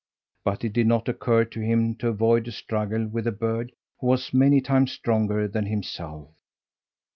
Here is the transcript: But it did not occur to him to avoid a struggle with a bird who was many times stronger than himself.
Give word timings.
But 0.43 0.63
it 0.63 0.73
did 0.73 0.87
not 0.87 1.07
occur 1.07 1.45
to 1.45 1.59
him 1.59 1.93
to 1.97 2.07
avoid 2.07 2.47
a 2.47 2.51
struggle 2.51 3.05
with 3.05 3.27
a 3.27 3.31
bird 3.31 3.71
who 3.99 4.07
was 4.07 4.33
many 4.33 4.59
times 4.59 4.91
stronger 4.93 5.47
than 5.47 5.67
himself. 5.67 6.29